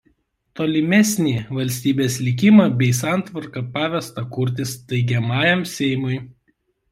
[0.59, 6.19] Tolimesnį valstybės likimą bei santvarką pavesta kurti Steigiamajam Seimui.